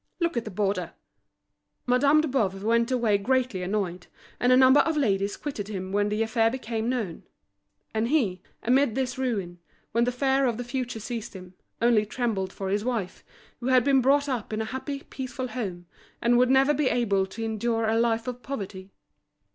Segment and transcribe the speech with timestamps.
[0.19, 0.93] Look at the border."
[1.85, 4.07] Madame de Boves went away greatly annoyed,
[4.39, 7.21] and a number of ladies quitted him when the affair became known.
[7.93, 9.59] And he, amid this ruin,
[9.91, 11.53] when the fear for the future seized him,
[11.83, 13.23] only trembled for his wife,
[13.59, 15.85] who had been brought up in a happy, peaceful home,
[16.19, 18.89] and would never be able to endure a life of poverty.